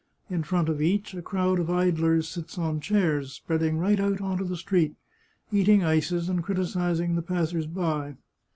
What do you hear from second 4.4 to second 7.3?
the street, eating ices and criticising the